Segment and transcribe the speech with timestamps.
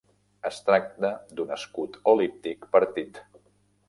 [0.49, 3.21] Es tracta d'un escut el·líptic partit.